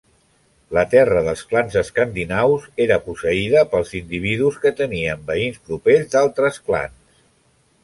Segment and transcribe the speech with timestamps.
[0.77, 6.99] La terra dels clans escandinaus era posseïda pels individus que tenien veïns propers d'altres clans.